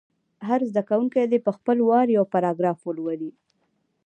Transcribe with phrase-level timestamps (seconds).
[0.47, 3.31] هر زده کوونکی دې په خپل وار یو پاراګراف ولولي.